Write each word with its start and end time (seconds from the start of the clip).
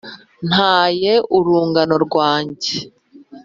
ntaye 0.49 1.11
urungano 1.37 1.95
rwanjye 2.05 2.73